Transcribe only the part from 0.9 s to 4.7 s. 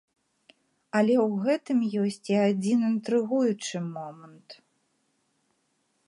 Але ў гэтым ёсць і адзін інтрыгуючы момант.